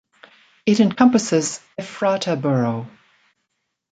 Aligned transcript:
It 0.65 0.79
encompasses 0.79 1.59
Ephrata 1.77 2.35
Borough. 2.35 2.87